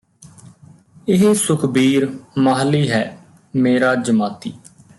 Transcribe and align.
ਇਹ 1.07 1.33
ਸੁਖਬੀਰ 1.33 2.07
ਮਾਹਲੀ 2.37 2.89
ਹੈ 2.89 3.03
ਮੇਰਾ 3.55 3.93
ਜਮਾਤੀ 3.95 4.53